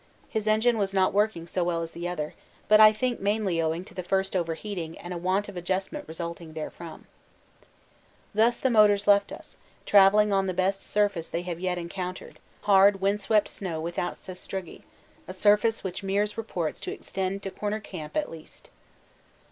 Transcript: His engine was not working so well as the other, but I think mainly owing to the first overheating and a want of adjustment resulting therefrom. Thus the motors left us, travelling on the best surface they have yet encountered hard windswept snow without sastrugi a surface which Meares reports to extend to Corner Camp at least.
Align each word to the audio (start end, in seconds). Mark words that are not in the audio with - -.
His 0.27 0.47
engine 0.47 0.79
was 0.79 0.95
not 0.95 1.13
working 1.13 1.45
so 1.45 1.63
well 1.63 1.83
as 1.83 1.91
the 1.91 2.07
other, 2.07 2.33
but 2.67 2.79
I 2.79 2.91
think 2.91 3.19
mainly 3.19 3.61
owing 3.61 3.85
to 3.85 3.93
the 3.93 4.01
first 4.01 4.35
overheating 4.35 4.97
and 4.97 5.13
a 5.13 5.17
want 5.19 5.47
of 5.47 5.55
adjustment 5.55 6.05
resulting 6.07 6.53
therefrom. 6.55 7.05
Thus 8.33 8.59
the 8.59 8.71
motors 8.71 9.05
left 9.05 9.31
us, 9.31 9.57
travelling 9.85 10.33
on 10.33 10.47
the 10.47 10.55
best 10.55 10.81
surface 10.81 11.29
they 11.29 11.43
have 11.43 11.59
yet 11.59 11.77
encountered 11.77 12.39
hard 12.61 12.99
windswept 12.99 13.47
snow 13.47 13.79
without 13.79 14.15
sastrugi 14.17 14.81
a 15.27 15.33
surface 15.35 15.83
which 15.83 16.01
Meares 16.01 16.35
reports 16.35 16.79
to 16.81 16.91
extend 16.91 17.43
to 17.43 17.51
Corner 17.51 17.79
Camp 17.79 18.17
at 18.17 18.31
least. 18.31 18.71